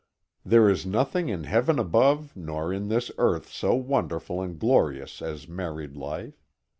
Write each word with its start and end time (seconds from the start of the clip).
There 0.43 0.67
is 0.67 0.83
nothing 0.83 1.29
in 1.29 1.43
heaven 1.43 1.77
above 1.77 2.35
nor 2.35 2.73
on 2.73 2.87
this 2.87 3.11
earth 3.19 3.51
so 3.51 3.75
wonderful 3.75 4.41
and 4.41 4.57
glorious 4.57 5.21
as 5.21 5.47
married 5.47 5.95
life. 5.95 6.43